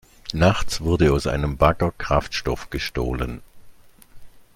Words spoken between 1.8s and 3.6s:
Kraftstoff gestohlen.